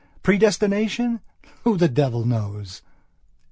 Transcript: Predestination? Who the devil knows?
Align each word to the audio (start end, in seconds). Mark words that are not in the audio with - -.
Predestination? 0.23 1.19
Who 1.63 1.77
the 1.77 1.87
devil 1.87 2.25
knows? 2.25 2.81